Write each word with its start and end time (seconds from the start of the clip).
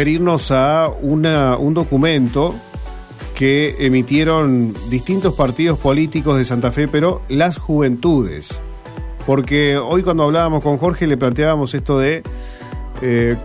referirnos 0.00 0.52
a 0.52 0.88
un 1.00 1.74
documento 1.74 2.54
que 3.34 3.74
emitieron 3.80 4.72
distintos 4.88 5.34
partidos 5.34 5.76
políticos 5.76 6.38
de 6.38 6.44
Santa 6.44 6.70
Fe, 6.70 6.86
pero 6.86 7.22
las 7.28 7.58
juventudes. 7.58 8.60
Porque 9.26 9.76
hoy 9.76 10.04
cuando 10.04 10.22
hablábamos 10.22 10.62
con 10.62 10.78
Jorge 10.78 11.08
le 11.08 11.16
planteábamos 11.16 11.74
esto 11.74 11.98
de... 11.98 12.22
eh, 13.02 13.36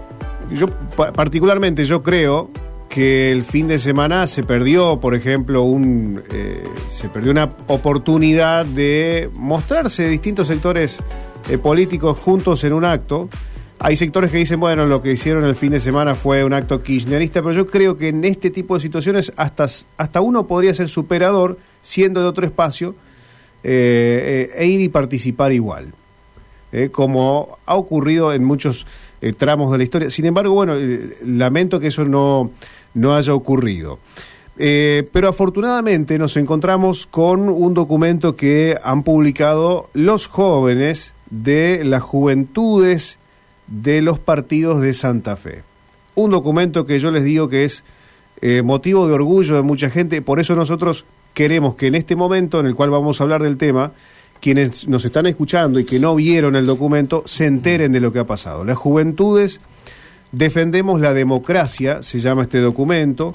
yo 0.51 0.67
particularmente 1.15 1.85
yo 1.85 2.03
creo 2.03 2.51
que 2.87 3.31
el 3.31 3.43
fin 3.45 3.67
de 3.67 3.79
semana 3.79 4.27
se 4.27 4.43
perdió, 4.43 4.99
por 4.99 5.15
ejemplo, 5.15 5.63
un 5.63 6.21
eh, 6.31 6.63
se 6.87 7.09
perdió 7.09 7.31
una 7.31 7.49
oportunidad 7.65 8.63
de 8.63 9.31
mostrarse 9.39 10.07
distintos 10.07 10.49
sectores 10.49 11.03
eh, 11.49 11.57
políticos 11.57 12.19
juntos 12.19 12.63
en 12.63 12.73
un 12.73 12.85
acto. 12.85 13.27
Hay 13.85 13.97
sectores 13.97 14.31
que 14.31 14.37
dicen, 14.37 14.61
bueno, 14.61 14.85
lo 14.85 15.01
que 15.01 15.11
hicieron 15.11 15.43
el 15.43 15.57
fin 15.57 15.71
de 15.71 15.79
semana 15.81 16.15
fue 16.15 16.45
un 16.45 16.53
acto 16.53 16.81
kirchnerista, 16.81 17.41
pero 17.41 17.53
yo 17.53 17.67
creo 17.67 17.97
que 17.97 18.07
en 18.07 18.23
este 18.23 18.49
tipo 18.49 18.75
de 18.75 18.79
situaciones 18.79 19.33
hasta, 19.35 19.65
hasta 19.97 20.21
uno 20.21 20.47
podría 20.47 20.73
ser 20.73 20.87
superador, 20.87 21.57
siendo 21.81 22.21
de 22.21 22.27
otro 22.27 22.45
espacio, 22.45 22.95
eh, 23.61 24.49
eh, 24.55 24.63
e 24.63 24.67
ir 24.67 24.79
y 24.79 24.87
participar 24.87 25.51
igual, 25.51 25.93
eh, 26.71 26.91
como 26.93 27.57
ha 27.65 27.75
ocurrido 27.75 28.31
en 28.31 28.45
muchos 28.45 28.87
tramos 29.35 29.69
de 29.73 29.77
la 29.79 29.83
historia. 29.83 30.09
Sin 30.09 30.27
embargo, 30.27 30.53
bueno, 30.53 30.75
lamento 31.25 31.81
que 31.81 31.87
eso 31.87 32.05
no, 32.05 32.51
no 32.93 33.15
haya 33.15 33.33
ocurrido. 33.33 33.99
Pero 34.55 35.27
afortunadamente 35.27 36.17
nos 36.17 36.37
encontramos 36.37 37.05
con 37.05 37.49
un 37.49 37.73
documento 37.73 38.37
que 38.37 38.77
han 38.81 39.03
publicado 39.03 39.89
los 39.93 40.27
jóvenes 40.27 41.13
de 41.29 41.83
las 41.83 42.01
juventudes 42.01 43.19
de 43.81 44.01
los 44.01 44.19
partidos 44.19 44.81
de 44.81 44.93
Santa 44.93 45.35
Fe. 45.35 45.63
Un 46.15 46.31
documento 46.31 46.85
que 46.85 46.99
yo 46.99 47.09
les 47.09 47.23
digo 47.23 47.49
que 47.49 47.65
es 47.65 47.83
eh, 48.41 48.61
motivo 48.61 49.07
de 49.07 49.13
orgullo 49.13 49.55
de 49.55 49.63
mucha 49.63 49.89
gente, 49.89 50.21
por 50.21 50.39
eso 50.39 50.55
nosotros 50.55 51.05
queremos 51.33 51.75
que 51.75 51.87
en 51.87 51.95
este 51.95 52.15
momento 52.15 52.59
en 52.59 52.67
el 52.67 52.75
cual 52.75 52.91
vamos 52.91 53.19
a 53.19 53.23
hablar 53.23 53.41
del 53.41 53.57
tema, 53.57 53.93
quienes 54.39 54.87
nos 54.87 55.05
están 55.05 55.25
escuchando 55.25 55.79
y 55.79 55.85
que 55.85 55.99
no 55.99 56.15
vieron 56.15 56.55
el 56.55 56.65
documento, 56.65 57.23
se 57.25 57.47
enteren 57.47 57.91
de 57.91 58.01
lo 58.01 58.13
que 58.13 58.19
ha 58.19 58.25
pasado. 58.25 58.63
Las 58.63 58.77
juventudes 58.77 59.59
defendemos 60.31 60.99
la 60.99 61.13
democracia, 61.13 62.03
se 62.03 62.19
llama 62.19 62.43
este 62.43 62.59
documento. 62.59 63.33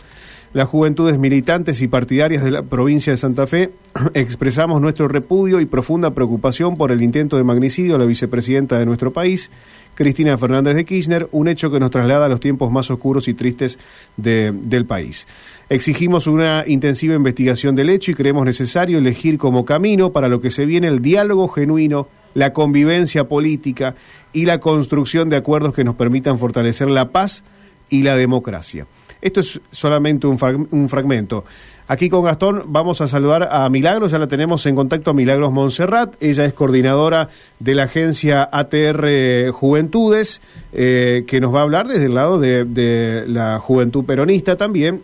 Las 0.54 0.66
juventudes 0.66 1.18
militantes 1.18 1.82
y 1.82 1.88
partidarias 1.88 2.42
de 2.42 2.50
la 2.50 2.62
provincia 2.62 3.12
de 3.12 3.18
Santa 3.18 3.46
Fe 3.46 3.72
expresamos 4.14 4.80
nuestro 4.80 5.06
repudio 5.06 5.60
y 5.60 5.66
profunda 5.66 6.12
preocupación 6.12 6.76
por 6.76 6.90
el 6.90 7.02
intento 7.02 7.36
de 7.36 7.44
magnicidio 7.44 7.96
a 7.96 7.98
la 7.98 8.06
vicepresidenta 8.06 8.78
de 8.78 8.86
nuestro 8.86 9.12
país, 9.12 9.50
Cristina 9.98 10.38
Fernández 10.38 10.76
de 10.76 10.84
Kirchner, 10.84 11.28
un 11.32 11.48
hecho 11.48 11.72
que 11.72 11.80
nos 11.80 11.90
traslada 11.90 12.26
a 12.26 12.28
los 12.28 12.38
tiempos 12.38 12.70
más 12.70 12.88
oscuros 12.88 13.26
y 13.26 13.34
tristes 13.34 13.80
de- 14.16 14.52
del 14.54 14.86
país. 14.86 15.26
Exigimos 15.68 16.28
una 16.28 16.62
intensiva 16.68 17.16
investigación 17.16 17.74
del 17.74 17.90
hecho 17.90 18.12
y 18.12 18.14
creemos 18.14 18.44
necesario 18.46 18.98
elegir 18.98 19.38
como 19.38 19.64
camino 19.64 20.12
para 20.12 20.28
lo 20.28 20.40
que 20.40 20.50
se 20.50 20.66
viene 20.66 20.86
el 20.86 21.02
diálogo 21.02 21.48
genuino, 21.48 22.06
la 22.34 22.52
convivencia 22.52 23.26
política 23.26 23.96
y 24.32 24.46
la 24.46 24.60
construcción 24.60 25.30
de 25.30 25.36
acuerdos 25.36 25.74
que 25.74 25.82
nos 25.82 25.96
permitan 25.96 26.38
fortalecer 26.38 26.88
la 26.88 27.10
paz 27.10 27.42
y 27.90 28.02
la 28.02 28.16
democracia. 28.16 28.86
Esto 29.20 29.40
es 29.40 29.60
solamente 29.70 30.26
un, 30.26 30.38
frag- 30.38 30.68
un 30.70 30.88
fragmento. 30.88 31.44
Aquí 31.88 32.08
con 32.10 32.22
Gastón 32.22 32.64
vamos 32.66 33.00
a 33.00 33.08
saludar 33.08 33.48
a 33.50 33.68
Milagros, 33.70 34.12
ya 34.12 34.18
la 34.18 34.28
tenemos 34.28 34.64
en 34.66 34.76
contacto 34.76 35.10
a 35.10 35.14
Milagros 35.14 35.50
Montserrat, 35.52 36.22
ella 36.22 36.44
es 36.44 36.52
coordinadora 36.52 37.30
de 37.58 37.74
la 37.74 37.84
agencia 37.84 38.48
ATR 38.52 39.50
Juventudes, 39.52 40.42
eh, 40.72 41.24
que 41.26 41.40
nos 41.40 41.54
va 41.54 41.60
a 41.60 41.62
hablar 41.62 41.88
desde 41.88 42.04
el 42.06 42.14
lado 42.14 42.38
de, 42.38 42.64
de 42.66 43.24
la 43.26 43.58
juventud 43.58 44.04
peronista 44.04 44.56
también, 44.56 45.02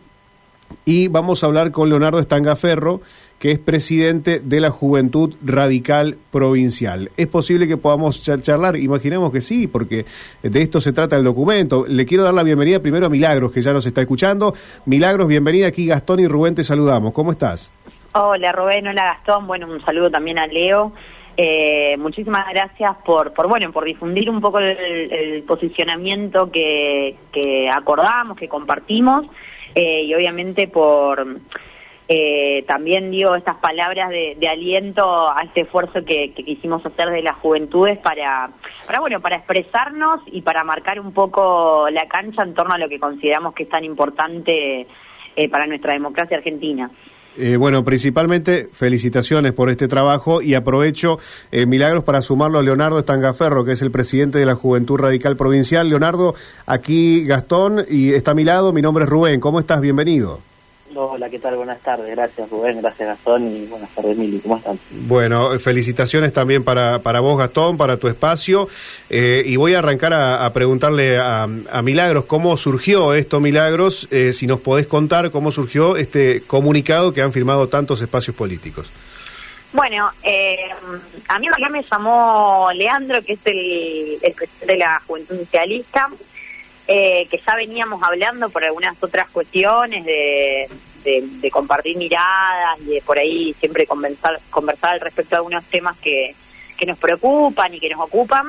y 0.85 1.09
vamos 1.09 1.43
a 1.43 1.47
hablar 1.47 1.71
con 1.71 1.89
Leonardo 1.89 2.19
Estangaferro, 2.19 3.01
que 3.39 3.51
es 3.51 3.59
presidente 3.59 4.41
de 4.41 4.61
la 4.61 4.71
Juventud 4.71 5.35
Radical 5.45 6.17
Provincial. 6.31 7.11
¿Es 7.17 7.27
posible 7.27 7.69
que 7.69 7.77
podamos 7.77 8.23
char- 8.25 8.41
charlar? 8.41 8.77
Imaginemos 8.77 9.31
que 9.33 9.41
sí, 9.41 9.67
porque 9.67 10.07
de 10.43 10.63
esto 10.63 10.81
se 10.81 10.93
trata 10.93 11.17
el 11.17 11.25
documento. 11.25 11.85
Le 11.87 12.07
quiero 12.07 12.25
dar 12.25 12.33
la 12.35 12.43
bienvenida 12.43 12.81
primero 12.81 13.07
a 13.07 13.11
Milagros, 13.11 13.53
que 13.53 13.61
ya 13.61 13.73
nos 13.73 13.85
está 13.87 14.01
escuchando. 14.01 14.55
Milagros, 14.87 15.29
bienvenida 15.29 15.67
aquí, 15.67 15.87
Gastón 15.87 16.21
y 16.21 16.27
Rubén, 16.27 16.55
te 16.55 16.65
saludamos. 16.65 17.13
¿Cómo 17.13 17.33
estás? 17.33 17.71
Hola 18.15 18.53
Rubén, 18.53 18.87
hola 18.87 19.05
Gastón, 19.17 19.47
bueno, 19.47 19.67
un 19.67 19.85
saludo 19.85 20.11
también 20.11 20.39
a 20.39 20.47
Leo. 20.47 20.93
Eh, 21.37 21.97
muchísimas 21.99 22.47
gracias 22.55 22.97
por, 23.05 23.33
por 23.35 23.49
bueno 23.49 23.73
por 23.73 23.85
difundir 23.85 24.31
un 24.31 24.41
poco 24.41 24.61
el, 24.61 24.69
el 25.13 25.43
posicionamiento 25.43 26.49
que, 26.49 27.17
que 27.33 27.69
acordamos, 27.69 28.39
que 28.39 28.49
compartimos 28.49 29.27
eh, 29.75 30.05
y 30.05 30.15
obviamente 30.15 30.69
por 30.69 31.27
eh, 32.09 32.65
también 32.69 33.11
digo 33.11 33.35
estas 33.35 33.57
palabras 33.57 34.11
de, 34.11 34.49
aliento 34.49 35.31
a 35.31 35.43
este 35.45 35.63
esfuerzo 35.63 36.05
que, 36.05 36.33
que 36.35 36.45
quisimos 36.45 36.85
hacer 36.85 37.11
de 37.11 37.23
las 37.23 37.37
juventudes 37.37 37.99
para, 37.99 38.51
para 38.87 39.01
bueno 39.01 39.21
para 39.21 39.37
expresarnos 39.37 40.21
y 40.27 40.43
para 40.43 40.65
marcar 40.65 41.01
un 41.01 41.13
poco 41.13 41.89
la 41.91 42.07
cancha 42.07 42.43
en 42.43 42.55
torno 42.55 42.75
a 42.75 42.79
lo 42.79 42.89
que 42.89 43.01
consideramos 43.01 43.55
que 43.55 43.63
es 43.63 43.69
tan 43.71 43.85
importante 43.85 44.87
eh, 45.37 45.49
para 45.49 45.67
nuestra 45.67 45.95
democracia 45.95 46.37
argentina. 46.37 46.91
Eh, 47.37 47.57
bueno, 47.57 47.83
principalmente 47.83 48.69
felicitaciones 48.73 49.53
por 49.53 49.69
este 49.69 49.89
trabajo 49.89 50.41
y 50.41 50.55
aprovecho, 50.55 51.19
eh, 51.51 51.67
Milagros, 51.67 52.05
para 52.05 52.23
sumarlo 52.23 52.61
a 52.61 52.63
Leonardo 52.63 53.01
Estangaferro, 53.01 53.65
que 53.65 53.73
es 53.73 53.83
el 53.83 53.91
presidente 53.91 54.39
de 54.39 54.47
la 54.47 54.55
Juventud 54.55 55.01
Radical 55.01 55.37
Provincial. 55.37 55.89
Leonardo, 55.89 56.35
aquí 56.67 57.25
Gastón 57.25 57.85
y 57.91 58.13
está 58.13 58.33
a 58.33 58.35
mi 58.35 58.45
lado, 58.45 58.73
mi 58.73 58.83
nombre 58.83 59.05
es 59.05 59.11
Rubén. 59.11 59.41
¿Cómo 59.41 59.59
estás? 59.59 59.81
Bienvenido. 59.81 60.54
Hola, 60.97 61.29
¿qué 61.29 61.39
tal? 61.39 61.57
Buenas 61.57 61.81
tardes. 61.81 62.09
Gracias, 62.15 62.49
Rubén. 62.49 62.81
Gracias, 62.81 63.09
Gastón. 63.09 63.49
Y 63.49 63.67
buenas 63.67 63.91
tardes, 63.91 64.17
Mili. 64.17 64.39
¿Cómo 64.39 64.57
están? 64.57 64.79
Bueno, 64.91 65.59
felicitaciones 65.59 66.33
también 66.33 66.63
para, 66.63 67.01
para 67.01 67.21
vos, 67.21 67.37
Gastón, 67.37 67.77
para 67.77 67.97
tu 67.97 68.09
espacio. 68.09 68.69
Eh, 69.11 69.43
y 69.45 69.57
voy 69.57 69.75
a 69.75 69.81
arrancar 69.81 70.13
a, 70.13 70.45
a 70.45 70.53
preguntarle 70.53 71.19
a, 71.19 71.43
a 71.45 71.83
Milagros 71.83 72.27
cómo 72.27 72.57
surgió 72.57 73.15
esto, 73.15 73.41
Milagros, 73.41 74.07
eh, 74.11 74.33
si 74.33 74.47
nos 74.47 74.61
podés 74.61 74.87
contar 74.87 75.31
cómo 75.31 75.51
surgió 75.51 75.97
este 75.97 76.43
comunicado 76.47 77.13
que 77.13 77.23
han 77.23 77.33
firmado 77.33 77.69
tantos 77.69 78.01
espacios 78.01 78.37
políticos. 78.37 78.91
Bueno, 79.73 80.09
eh, 80.23 80.57
a 81.27 81.39
mí 81.41 81.49
me 81.71 81.83
llamó 81.83 82.69
Leandro, 82.73 83.21
que 83.25 83.33
es 83.33 83.41
el, 83.45 84.19
el 84.23 84.33
presidente 84.33 84.67
de 84.67 84.77
la 84.77 85.03
Juventud 85.05 85.37
Socialista, 85.37 86.09
eh, 86.87 87.27
que 87.31 87.39
ya 87.39 87.55
veníamos 87.57 88.03
hablando 88.03 88.51
por 88.51 88.65
algunas 88.65 88.97
otras 89.03 89.29
cuestiones 89.31 90.05
de, 90.05 90.69
de, 91.05 91.51
compartir 91.51 91.97
miradas 91.97 92.79
y 92.81 92.95
de 92.95 93.03
por 93.03 93.19
ahí 93.19 93.55
siempre 93.59 93.87
conversar, 93.87 94.41
conversar 94.51 94.91
al 94.95 95.01
respecto 95.01 95.31
de 95.31 95.37
algunos 95.37 95.65
temas 95.65 95.97
que, 95.99 96.35
que 96.77 96.87
nos 96.87 96.99
preocupan 96.99 97.73
y 97.75 97.81
que 97.81 97.89
nos 97.91 98.01
ocupan. 98.01 98.47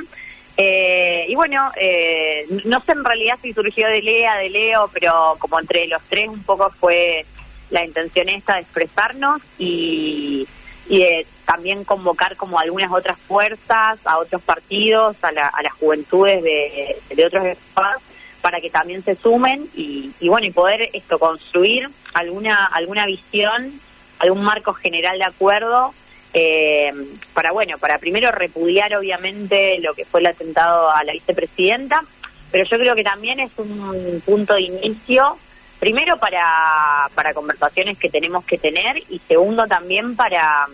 Eh, 0.57 1.25
y 1.27 1.35
bueno, 1.35 1.69
eh, 1.75 2.45
no 2.65 2.79
sé 2.81 2.93
en 2.93 3.03
realidad 3.03 3.37
si 3.41 3.51
surgió 3.53 3.87
de 3.87 4.01
Lea, 4.01 4.35
de 4.37 4.49
Leo, 4.49 4.89
pero 4.93 5.35
como 5.39 5.59
entre 5.59 5.85
los 5.87 6.01
tres 6.03 6.29
un 6.29 6.43
poco 6.43 6.69
fue 6.69 7.25
la 7.71 7.83
intención 7.83 8.29
esta 8.29 8.55
de 8.55 8.61
expresarnos 8.61 9.41
y, 9.57 10.47
y 10.87 10.99
de 10.99 11.27
también 11.45 11.83
convocar 11.83 12.35
como 12.37 12.57
algunas 12.57 12.91
otras 12.91 13.19
fuerzas, 13.19 13.99
a 14.05 14.17
otros 14.17 14.41
partidos, 14.43 15.17
a, 15.23 15.31
la- 15.33 15.47
a 15.49 15.61
las 15.61 15.73
juventudes 15.73 16.41
de, 16.41 16.95
de 17.13 17.25
otros 17.25 17.45
espacios 17.45 18.01
para 18.45 18.61
que 18.61 18.69
también 18.69 19.03
se 19.03 19.15
sumen 19.15 19.67
y, 19.75 20.13
bueno 20.21 20.45
y 20.45 20.51
poder 20.51 20.91
esto 20.93 21.17
construir 21.17 21.89
alguna 22.13 22.67
alguna 22.67 23.07
visión 23.07 23.71
algún 24.19 24.43
marco 24.43 24.71
general 24.75 25.17
de 25.17 25.23
acuerdo 25.23 25.95
eh, 26.31 26.93
para 27.33 27.53
bueno 27.53 27.79
para 27.79 27.97
primero 27.97 28.31
repudiar 28.31 28.95
obviamente 28.95 29.79
lo 29.79 29.95
que 29.95 30.05
fue 30.05 30.19
el 30.19 30.27
atentado 30.27 30.91
a 30.91 31.03
la 31.03 31.13
vicepresidenta 31.13 32.03
pero 32.51 32.65
yo 32.65 32.77
creo 32.77 32.93
que 32.93 33.03
también 33.03 33.39
es 33.39 33.51
un 33.57 34.21
punto 34.23 34.53
de 34.53 34.61
inicio 34.61 35.39
primero 35.79 36.17
para 36.17 37.09
para 37.15 37.33
conversaciones 37.33 37.97
que 37.97 38.09
tenemos 38.09 38.45
que 38.45 38.59
tener 38.59 39.01
y 39.09 39.19
segundo 39.27 39.65
también 39.65 40.15
para 40.15 40.67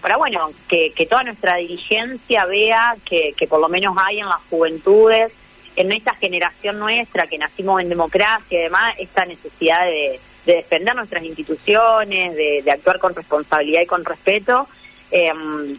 para 0.00 0.18
bueno 0.18 0.52
que, 0.68 0.92
que 0.94 1.06
toda 1.06 1.24
nuestra 1.24 1.56
dirigencia 1.56 2.44
vea 2.44 2.94
que, 3.04 3.34
que 3.36 3.48
por 3.48 3.58
lo 3.58 3.68
menos 3.68 3.96
hay 3.98 4.20
en 4.20 4.28
las 4.28 4.40
juventudes 4.48 5.32
en 5.78 5.92
esta 5.92 6.12
generación 6.14 6.80
nuestra 6.80 7.28
que 7.28 7.38
nacimos 7.38 7.80
en 7.80 7.88
democracia 7.88 8.58
y 8.58 8.62
demás, 8.62 8.96
esta 8.98 9.24
necesidad 9.24 9.86
de, 9.86 10.18
de 10.44 10.56
defender 10.56 10.96
nuestras 10.96 11.22
instituciones, 11.22 12.34
de, 12.34 12.68
actuar 12.68 12.98
con 12.98 13.14
responsabilidad 13.14 13.82
y 13.82 13.86
con 13.86 14.04
respeto, 14.04 14.66
eh, 15.12 15.32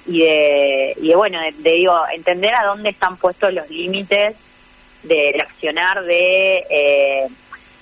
y, 0.07 0.21
de, 0.21 0.93
y 1.01 1.09
de, 1.09 1.15
bueno, 1.15 1.41
de, 1.41 1.51
de, 1.51 1.71
digo, 1.71 1.99
entender 2.13 2.55
a 2.55 2.63
dónde 2.63 2.91
están 2.91 3.17
puestos 3.17 3.53
los 3.53 3.69
límites 3.69 4.37
del 5.03 5.41
accionar 5.41 6.01
de, 6.03 6.63
eh, 6.69 7.27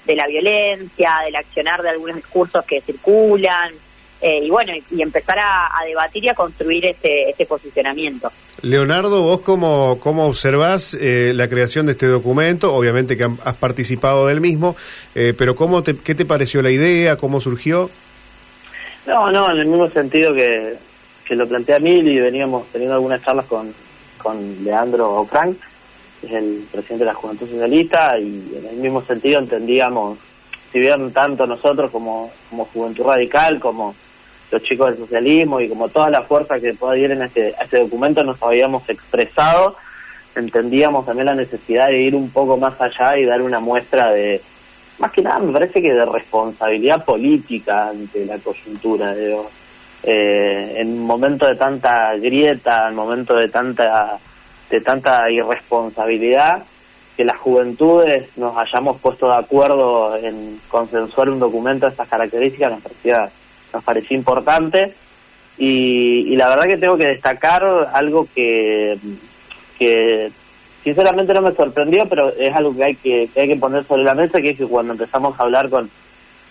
de 0.05 0.15
la 0.15 0.25
violencia, 0.25 1.19
del 1.23 1.35
accionar 1.35 1.83
de 1.83 1.91
algunos 1.91 2.15
discursos 2.15 2.65
que 2.65 2.81
circulan, 2.81 3.73
eh, 4.21 4.39
y 4.43 4.49
bueno, 4.49 4.73
y 4.91 5.01
empezar 5.01 5.37
a, 5.39 5.69
debatir 5.85 6.23
y 6.23 6.29
a 6.29 6.33
construir 6.33 6.85
ese, 6.85 7.29
ese 7.29 7.45
posicionamiento. 7.45 8.31
Leonardo, 8.61 9.21
vos 9.21 9.41
cómo, 9.41 9.99
cómo 10.01 10.25
observás 10.25 10.97
eh, 10.99 11.33
la 11.35 11.47
creación 11.47 11.85
de 11.85 11.91
este 11.91 12.07
documento, 12.07 12.73
obviamente 12.73 13.15
que 13.15 13.23
has 13.23 13.55
participado 13.55 14.25
del 14.25 14.41
mismo, 14.41 14.75
eh, 15.13 15.33
pero 15.37 15.55
cómo 15.55 15.83
te, 15.83 15.95
¿qué 15.95 16.15
te 16.15 16.25
pareció 16.25 16.63
la 16.63 16.71
idea? 16.71 17.17
¿Cómo 17.17 17.39
surgió? 17.39 17.91
No, 19.05 19.31
no, 19.31 19.51
en 19.51 19.59
el 19.59 19.67
mismo 19.67 19.87
sentido 19.89 20.33
que, 20.33 20.75
que 21.23 21.35
lo 21.35 21.47
plantea 21.47 21.79
Mil 21.79 22.07
y 22.07 22.19
veníamos 22.19 22.67
teniendo 22.71 22.95
algunas 22.95 23.21
charlas 23.21 23.45
con, 23.45 23.71
con 24.17 24.63
Leandro 24.63 25.13
o 25.13 25.25
Frank, 25.27 25.55
que 26.19 26.27
es 26.27 26.33
el 26.33 26.65
presidente 26.71 27.05
de 27.05 27.11
la 27.11 27.13
Juventud 27.13 27.47
Socialista, 27.47 28.19
y 28.19 28.53
en 28.57 28.65
el 28.65 28.77
mismo 28.77 29.03
sentido 29.03 29.39
entendíamos, 29.39 30.17
si 30.71 30.79
bien 30.79 31.13
tanto 31.13 31.45
nosotros 31.45 31.91
como, 31.91 32.31
como 32.49 32.65
Juventud 32.65 33.05
Radical, 33.05 33.59
como 33.59 33.95
los 34.51 34.63
chicos 34.63 34.91
del 34.91 34.99
socialismo 34.99 35.59
y 35.59 35.69
como 35.69 35.89
toda 35.89 36.09
la 36.09 36.21
fuerza 36.21 36.59
que 36.59 36.73
pueda 36.73 36.97
ir 36.97 37.11
en 37.11 37.21
este, 37.21 37.53
este 37.61 37.79
documento 37.79 38.23
nos 38.23 38.41
habíamos 38.41 38.87
expresado, 38.89 39.75
entendíamos 40.35 41.05
también 41.05 41.25
la 41.25 41.35
necesidad 41.35 41.87
de 41.87 41.99
ir 41.99 42.15
un 42.15 42.29
poco 42.29 42.57
más 42.57 42.79
allá 42.79 43.17
y 43.17 43.25
dar 43.25 43.41
una 43.41 43.59
muestra 43.59 44.11
de, 44.11 44.41
más 44.99 45.11
que 45.11 45.21
nada 45.21 45.39
me 45.39 45.53
parece 45.53 45.81
que 45.81 45.93
de 45.93 46.05
responsabilidad 46.05 47.03
política 47.05 47.89
ante 47.89 48.25
la 48.25 48.37
coyuntura. 48.37 49.13
Digo. 49.13 49.49
Eh, 50.03 50.75
en 50.77 50.93
un 50.93 51.05
momento 51.05 51.47
de 51.47 51.55
tanta 51.55 52.15
grieta, 52.15 52.87
en 52.89 52.95
momento 52.95 53.35
de 53.35 53.49
tanta, 53.49 54.17
de 54.69 54.81
tanta 54.81 55.29
irresponsabilidad, 55.29 56.63
que 57.15 57.25
las 57.25 57.37
juventudes 57.37 58.37
nos 58.37 58.55
hayamos 58.57 59.01
puesto 59.01 59.27
de 59.27 59.35
acuerdo 59.35 60.15
en 60.17 60.59
consensuar 60.67 61.29
un 61.29 61.39
documento 61.39 61.87
de 61.87 61.91
estas 61.91 62.07
características 62.07 62.71
nos 62.71 62.81
parecía 62.81 63.29
nos 63.77 63.83
pareció 63.83 64.17
importante 64.17 64.91
y, 65.59 66.35
la 66.35 66.49
verdad 66.49 66.65
que 66.65 66.77
tengo 66.77 66.97
que 66.97 67.05
destacar 67.05 67.63
algo 67.93 68.27
que, 68.33 68.97
que 69.77 70.31
sinceramente 70.83 71.33
no 71.33 71.41
me 71.43 71.53
sorprendió, 71.53 72.07
pero 72.09 72.33
es 72.33 72.55
algo 72.55 72.75
que 72.75 72.83
hay 72.83 72.95
que, 72.95 73.29
hay 73.35 73.47
que 73.47 73.55
poner 73.55 73.83
sobre 73.83 74.03
la 74.03 74.15
mesa, 74.15 74.41
que 74.41 74.51
es 74.51 74.57
que 74.57 74.65
cuando 74.65 74.93
empezamos 74.93 75.39
a 75.39 75.43
hablar 75.43 75.69
con, 75.69 75.89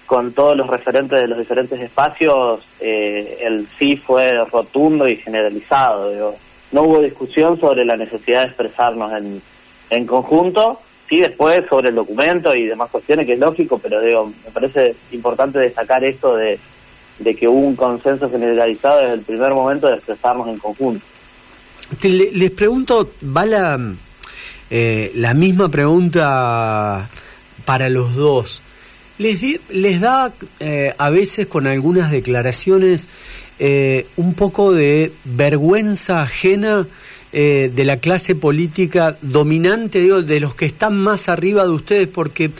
con 0.06 0.32
todos 0.32 0.56
los 0.56 0.68
referentes 0.68 1.20
de 1.20 1.26
los 1.26 1.38
diferentes 1.38 1.80
espacios, 1.80 2.60
eh, 2.80 3.38
el 3.42 3.66
sí 3.76 3.96
fue 3.96 4.44
rotundo 4.44 5.08
y 5.08 5.16
generalizado. 5.16 6.34
No 6.70 6.82
hubo 6.82 7.00
discusión 7.00 7.58
sobre 7.58 7.84
la 7.84 7.96
necesidad 7.96 8.42
de 8.42 8.46
expresarnos 8.46 9.12
en, 9.12 9.42
en 9.90 10.06
conjunto, 10.06 10.80
sí 11.08 11.20
después 11.20 11.64
sobre 11.68 11.88
el 11.88 11.96
documento 11.96 12.54
y 12.54 12.66
demás 12.66 12.90
cuestiones, 12.90 13.26
que 13.26 13.34
es 13.34 13.38
lógico, 13.38 13.78
pero 13.78 14.00
digo, 14.00 14.32
me 14.44 14.50
parece 14.52 14.94
importante 15.12 15.58
destacar 15.58 16.04
esto 16.04 16.36
de 16.36 16.58
de 17.18 17.34
que 17.34 17.48
hubo 17.48 17.66
un 17.66 17.76
consenso 17.76 18.30
generalizado 18.30 19.00
desde 19.00 19.14
el 19.14 19.20
primer 19.20 19.52
momento 19.52 19.86
de 19.86 19.94
expresarnos 19.94 20.48
en 20.48 20.58
conjunto. 20.58 21.04
les 22.02 22.50
pregunto, 22.50 23.10
va 23.24 23.46
la, 23.46 23.80
eh, 24.70 25.12
la 25.14 25.34
misma 25.34 25.70
pregunta 25.70 27.08
para 27.64 27.88
los 27.88 28.14
dos. 28.14 28.62
¿Les, 29.18 29.40
les 29.70 30.00
da 30.00 30.32
eh, 30.60 30.92
a 30.98 31.10
veces 31.10 31.46
con 31.46 31.66
algunas 31.66 32.10
declaraciones 32.10 33.08
eh, 33.58 34.06
un 34.16 34.34
poco 34.34 34.72
de 34.72 35.12
vergüenza 35.24 36.22
ajena 36.22 36.86
de 37.32 37.84
la 37.84 37.98
clase 37.98 38.34
política 38.34 39.18
dominante, 39.20 40.00
digo, 40.00 40.22
de 40.22 40.40
los 40.40 40.54
que 40.54 40.64
están 40.64 40.96
más 40.96 41.28
arriba 41.28 41.64
de 41.64 41.70
ustedes? 41.70 42.08
Porque 42.08 42.50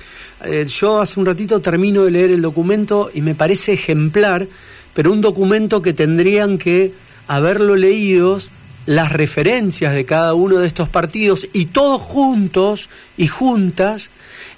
eh, 0.45 0.67
yo 0.67 1.01
hace 1.01 1.19
un 1.19 1.27
ratito 1.27 1.61
termino 1.61 2.05
de 2.05 2.11
leer 2.11 2.31
el 2.31 2.43
documento 2.43 3.11
y 3.15 3.23
me 3.23 3.35
parece 3.35 3.73
ejemplar, 3.73 4.47
pero 4.95 5.13
un 5.13 5.21
documento 5.21 5.83
que 5.83 5.93
tendrían 5.93 6.59
que 6.59 6.93
haberlo 7.29 7.77
leído 7.77 8.39
las 8.87 9.13
referencias 9.13 9.95
de 9.95 10.05
cada 10.05 10.35
uno 10.35 10.59
de 10.59 10.67
estos 10.69 10.89
partidos 10.89 11.49
y 11.53 11.67
todos 11.67 12.01
juntos 12.01 12.89
y 13.17 13.27
juntas 13.27 14.11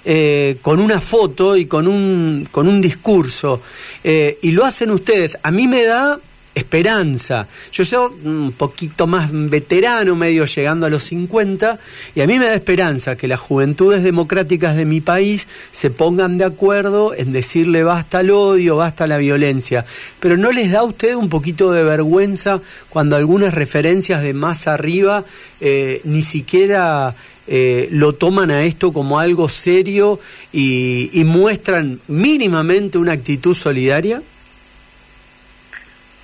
eh, 0.05 0.57
con 0.61 0.79
una 0.79 1.01
foto 1.01 1.57
y 1.57 1.65
con 1.65 1.87
un, 1.87 2.47
con 2.51 2.67
un 2.67 2.81
discurso. 2.81 3.61
Eh, 4.03 4.37
y 4.41 4.51
lo 4.51 4.65
hacen 4.65 4.91
ustedes. 4.91 5.37
A 5.43 5.51
mí 5.51 5.67
me 5.67 5.83
da 5.83 6.19
esperanza. 6.55 7.47
Yo 7.71 7.85
soy 7.85 8.11
un 8.23 8.53
poquito 8.55 9.07
más 9.07 9.29
veterano, 9.31 10.15
medio 10.15 10.45
llegando 10.45 10.85
a 10.85 10.89
los 10.89 11.03
50, 11.03 11.79
y 12.15 12.21
a 12.21 12.27
mí 12.27 12.39
me 12.39 12.45
da 12.45 12.53
esperanza 12.53 13.15
que 13.15 13.27
las 13.27 13.39
juventudes 13.39 14.03
democráticas 14.03 14.75
de 14.75 14.85
mi 14.85 15.01
país 15.01 15.47
se 15.71 15.89
pongan 15.89 16.37
de 16.37 16.45
acuerdo 16.45 17.13
en 17.15 17.31
decirle 17.31 17.83
basta 17.83 18.19
al 18.19 18.31
odio, 18.31 18.77
basta 18.77 19.07
la 19.07 19.17
violencia. 19.17 19.85
Pero 20.19 20.37
¿no 20.37 20.51
les 20.51 20.71
da 20.71 20.79
a 20.79 20.83
usted 20.83 21.15
un 21.15 21.29
poquito 21.29 21.71
de 21.71 21.83
vergüenza 21.83 22.61
cuando 22.89 23.15
algunas 23.15 23.53
referencias 23.53 24.21
de 24.21 24.33
más 24.33 24.67
arriba 24.67 25.23
eh, 25.59 26.01
ni 26.03 26.21
siquiera... 26.21 27.15
Eh, 27.51 27.89
lo 27.91 28.13
toman 28.13 28.51
a 28.51 28.63
esto 28.63 28.93
como 28.93 29.17
algo 29.17 29.49
serio 29.49 30.19
y 30.53 31.23
muestran 31.25 31.99
mínimamente 32.07 32.99
una 32.99 33.13
actitud 33.13 33.55
solidaria? 33.55 34.21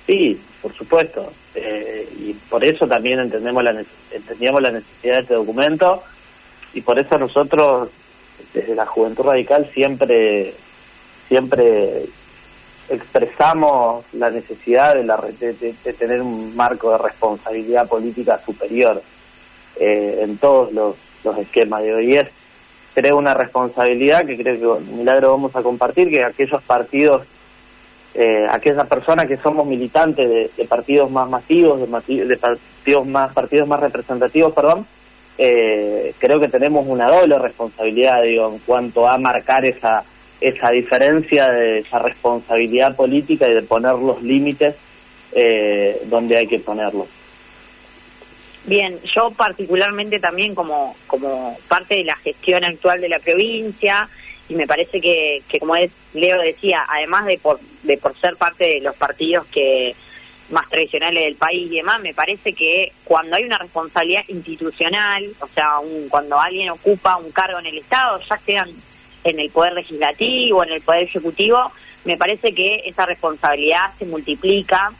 Sí, 0.06 0.40
por 0.62 0.72
supuesto. 0.72 1.32
Eh, 1.54 2.08
y 2.18 2.32
por 2.48 2.64
eso 2.64 2.86
también 2.86 3.18
entendemos 3.18 3.62
la, 3.64 3.84
entendíamos 4.12 4.62
la 4.62 4.70
necesidad 4.70 5.14
de 5.14 5.20
este 5.20 5.34
documento 5.34 6.02
y 6.74 6.80
por 6.80 6.98
eso 6.98 7.18
nosotros 7.18 7.88
desde 8.52 8.74
la 8.74 8.86
Juventud 8.86 9.24
Radical 9.24 9.68
siempre 9.72 10.54
siempre 11.28 12.04
expresamos 12.88 14.04
la 14.12 14.30
necesidad 14.30 14.94
de, 14.94 15.02
la, 15.02 15.16
de, 15.16 15.74
tener 15.98 16.22
un 16.22 16.54
marco 16.54 16.92
de 16.92 16.98
responsabilidad 16.98 17.88
política 17.88 18.40
superior 18.44 19.02
eh, 19.80 20.20
en 20.22 20.38
todos 20.38 20.72
los, 20.72 20.94
los 21.24 21.36
esquemas 21.38 21.82
de 21.82 21.94
hoy. 21.94 22.16
Es, 22.16 22.28
creo, 22.94 23.16
una 23.16 23.34
responsabilidad 23.34 24.24
que 24.24 24.36
creo 24.36 24.78
que 24.78 24.84
Milagro 24.92 25.32
vamos 25.32 25.56
a 25.56 25.62
compartir, 25.62 26.08
que 26.10 26.22
aquellos 26.22 26.62
partidos 26.62 27.26
eh, 28.18 28.46
aquellas 28.50 28.86
personas 28.88 29.26
que 29.26 29.36
somos 29.36 29.66
militantes 29.66 30.56
de, 30.56 30.64
partidos 30.64 31.10
más 31.10 31.28
masivos, 31.28 31.80
de, 31.80 32.36
partidos 32.36 33.06
más 33.06 33.32
partidos 33.32 33.68
más 33.68 33.80
representativos, 33.80 34.54
perdón, 34.54 34.86
eh, 35.38 36.14
creo 36.18 36.40
que 36.40 36.48
tenemos 36.48 36.86
una 36.86 37.08
doble 37.08 37.38
responsabilidad, 37.38 38.22
digo, 38.22 38.50
en 38.52 38.58
cuanto 38.60 39.06
a 39.06 39.18
marcar 39.18 39.64
esa 39.64 40.04
esa 40.40 40.70
diferencia 40.70 41.48
de 41.48 41.78
esa 41.78 41.98
responsabilidad 41.98 42.94
política 42.94 43.48
y 43.48 43.54
de 43.54 43.62
poner 43.62 43.94
los 43.94 44.22
límites 44.22 44.76
eh, 45.32 46.00
donde 46.06 46.36
hay 46.36 46.46
que 46.46 46.58
ponerlos. 46.58 47.08
Bien, 48.64 48.98
yo 49.14 49.30
particularmente 49.30 50.18
también 50.18 50.54
como, 50.54 50.96
como 51.06 51.56
parte 51.68 51.96
de 51.96 52.04
la 52.04 52.16
gestión 52.16 52.64
actual 52.64 53.00
de 53.00 53.08
la 53.08 53.20
provincia, 53.20 54.08
y 54.48 54.54
me 54.54 54.66
parece 54.66 55.00
que, 55.00 55.42
que 55.48 55.58
como 55.58 55.76
es, 55.76 55.90
Leo 56.14 56.40
decía, 56.40 56.84
además 56.88 57.26
de 57.26 57.38
por, 57.38 57.58
de 57.82 57.98
por 57.98 58.16
ser 58.16 58.36
parte 58.36 58.64
de 58.64 58.80
los 58.80 58.96
partidos 58.96 59.46
que 59.46 59.94
más 60.50 60.68
tradicionales 60.68 61.24
del 61.24 61.34
país 61.34 61.70
y 61.70 61.76
demás, 61.76 62.00
me 62.00 62.14
parece 62.14 62.52
que 62.52 62.92
cuando 63.04 63.36
hay 63.36 63.44
una 63.44 63.58
responsabilidad 63.58 64.22
institucional, 64.28 65.26
o 65.40 65.48
sea, 65.48 65.80
un, 65.80 66.08
cuando 66.08 66.40
alguien 66.40 66.70
ocupa 66.70 67.16
un 67.16 67.32
cargo 67.32 67.58
en 67.58 67.66
el 67.66 67.78
Estado, 67.78 68.20
ya 68.20 68.38
sean 68.38 68.70
en 69.24 69.40
el 69.40 69.50
Poder 69.50 69.72
Legislativo, 69.72 70.62
en 70.62 70.72
el 70.72 70.80
Poder 70.82 71.02
Ejecutivo, 71.02 71.72
me 72.04 72.16
parece 72.16 72.54
que 72.54 72.82
esa 72.86 73.06
responsabilidad 73.06 73.92
se 73.98 74.06
multiplica 74.06 74.92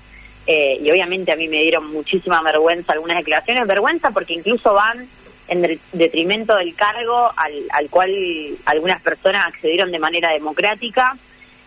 eh, 0.48 0.78
y 0.82 0.90
obviamente 0.90 1.30
a 1.30 1.36
mí 1.36 1.46
me 1.46 1.62
dieron 1.62 1.92
muchísima 1.92 2.42
vergüenza 2.42 2.92
algunas 2.92 3.18
declaraciones, 3.18 3.66
vergüenza 3.66 4.10
porque 4.10 4.34
incluso 4.34 4.74
van 4.74 5.06
en 5.48 5.78
detrimento 5.92 6.56
del 6.56 6.74
cargo 6.74 7.32
al, 7.36 7.52
al 7.70 7.88
cual 7.88 8.10
algunas 8.64 9.00
personas 9.00 9.46
accedieron 9.46 9.92
de 9.92 9.98
manera 9.98 10.32
democrática 10.32 11.16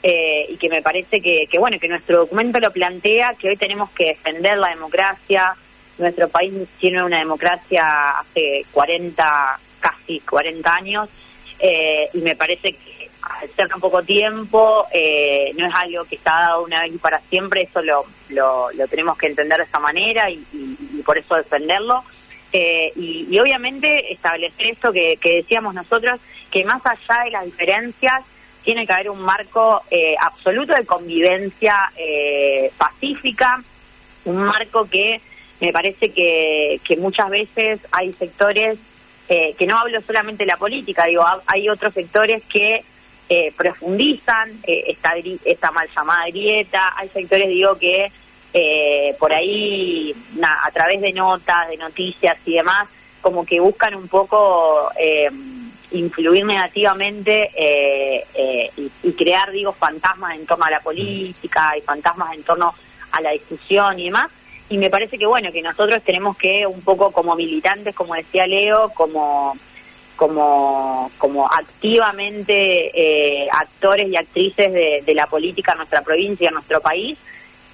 eh, 0.04 0.46
y 0.50 0.58
que 0.58 0.70
me 0.70 0.82
parece 0.82 1.22
que, 1.22 1.48
que, 1.48 1.60
bueno 1.60 1.78
que 1.80 1.88
nuestro 1.88 2.20
documento 2.20 2.60
lo 2.60 2.72
plantea 2.72 3.34
que 3.36 3.50
hoy 3.50 3.58
tenemos 3.58 3.90
que 3.92 4.06
defender 4.06 4.58
la 4.58 4.70
democracia. 4.70 5.56
Nuestro 5.98 6.30
país 6.30 6.54
tiene 6.80 7.04
una 7.04 7.20
democracia 7.20 8.12
hace 8.20 8.66
40 8.72 9.60
casi 9.80 10.20
40 10.22 10.74
años 10.74 11.10
eh, 11.60 12.10
y 12.14 12.20
me 12.20 12.36
parece 12.36 12.74
que 12.74 13.10
al 13.22 13.50
ser 13.50 13.68
tan 13.68 13.80
poco 13.80 14.02
tiempo 14.04 14.88
eh, 14.94 15.52
no 15.58 15.68
es 15.68 15.74
algo 15.74 16.06
que 16.06 16.16
está 16.16 16.32
dado 16.32 16.64
una 16.64 16.82
vez 16.82 16.94
y 16.94 16.98
para 16.98 17.20
siempre. 17.20 17.64
Eso 17.64 17.82
lo, 17.82 18.06
lo, 18.30 18.72
lo 18.72 18.88
tenemos 18.88 19.18
que 19.18 19.28
entender 19.28 19.58
de 19.58 19.66
esa 19.66 19.80
manera 19.80 20.30
y, 20.30 20.42
y 20.54 21.02
por 21.04 21.18
eso 21.18 21.36
defenderlo 21.36 22.04
eh, 22.52 22.92
y, 22.96 23.38
obviamente 23.40 24.12
establecer 24.12 24.68
esto 24.68 24.92
que, 24.92 25.18
decíamos 25.22 25.74
nosotros, 25.74 26.20
que 26.52 26.66
más 26.66 26.86
allá 26.86 27.24
de 27.24 27.32
las 27.32 27.46
diferencias, 27.46 28.24
tiene 28.64 28.86
que 28.86 28.94
haber 28.94 29.10
un 29.10 29.22
marco 29.22 29.82
eh, 29.90 30.16
absoluto 30.20 30.74
de 30.74 30.86
convivencia 30.86 31.92
eh, 31.96 32.72
pacífica, 32.78 33.64
un 34.26 34.38
marco 34.38 34.88
que 34.90 35.22
me 35.62 35.72
parece 35.72 36.12
que, 36.12 36.80
que 36.84 36.98
muchas 36.98 37.30
veces 37.30 37.80
hay 37.92 38.14
sectores, 38.14 38.78
que 39.28 39.68
no 39.68 39.78
hablo 39.78 40.02
solamente 40.02 40.44
de 40.44 40.48
la 40.48 40.58
política, 40.58 41.06
digo, 41.06 41.24
hay 41.46 41.70
otros 41.70 41.94
sectores 41.94 42.42
que 42.52 42.84
eh, 43.32 43.54
profundizan 43.56 44.50
eh, 44.64 44.86
esta, 44.88 45.14
esta 45.46 45.70
mal 45.70 45.88
llamada 45.96 46.26
grieta. 46.30 46.94
Hay 46.98 47.10
sectores, 47.10 47.48
digo, 47.48 47.78
que 47.78 48.12
eh, 48.54 49.16
por 49.20 49.34
ahí, 49.34 50.14
a 50.42 50.72
través 50.72 51.02
de 51.02 51.14
notas, 51.14 51.70
de 51.70 51.78
noticias 51.78 52.38
y 52.46 52.54
demás, 52.54 52.88
como 53.22 53.46
que 53.46 53.60
buscan 53.60 53.96
un 53.96 54.08
poco 54.08 54.90
influir 55.92 56.46
negativamente 56.46 57.50
y, 58.78 58.92
y, 59.04 59.12
crear, 59.14 59.52
digo, 59.52 59.74
fantasmas 59.74 60.36
en 60.36 60.46
torno 60.46 60.66
a 60.66 60.72
la 60.72 60.80
política 60.80 61.76
y 61.78 61.82
fantasmas 61.82 62.34
en 62.34 62.44
torno 62.44 62.74
a 63.12 63.22
la 63.22 63.32
discusión 63.32 64.00
y 64.00 64.06
demás. 64.06 64.32
Y 64.70 64.78
me 64.78 64.90
parece 64.90 65.18
que, 65.18 65.26
bueno, 65.26 65.52
que 65.52 65.62
nosotros 65.62 66.04
tenemos 66.04 66.38
que, 66.38 66.66
un 66.68 66.82
poco 66.82 67.12
como 67.12 67.36
militantes, 67.36 67.96
como 67.96 68.14
decía 68.14 68.48
Leo, 68.48 68.90
como 68.94 69.56
como, 70.20 71.10
como 71.18 71.48
activamente 71.50 72.92
eh, 72.94 73.48
actores 73.54 74.10
y 74.10 74.18
actrices 74.18 74.74
de, 74.74 75.14
la 75.16 75.28
política 75.28 75.72
en 75.72 75.78
nuestra 75.78 76.02
provincia, 76.02 76.50
en 76.50 76.56
nuestro 76.56 76.82
país, 76.82 77.18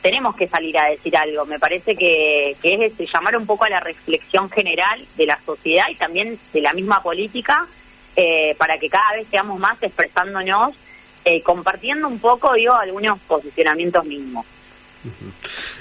tenemos 0.06 0.36
que 0.36 0.48
salir 0.48 0.78
a 0.78 0.86
decir 0.92 1.18
algo. 1.18 1.48
Me 1.48 1.58
parece 1.58 1.96
que, 1.96 2.52
es 2.52 2.58
este, 2.62 3.08
llamar 3.12 3.36
un 3.38 3.48
poco 3.48 3.66
a 3.66 3.70
la 3.70 3.80
reflexión 3.80 4.52
general 4.52 5.04
de 5.18 5.26
la 5.26 5.40
sociedad 5.44 5.86
y 5.90 5.96
también 5.96 6.38
de 6.54 6.62
la 6.62 6.74
misma 6.74 7.02
política 7.02 7.66
eh, 8.16 8.54
para 8.60 8.78
que 8.78 8.88
cada 8.88 9.14
vez 9.14 9.26
seamos 9.32 9.60
más 9.60 9.82
expresándonos, 9.82 10.76
eh, 11.26 11.42
compartiendo 11.42 12.08
un 12.08 12.20
poco, 12.20 12.54
digo, 12.54 12.76
algunos 12.76 13.18
posicionamientos 13.22 14.06
mismos. 14.06 14.46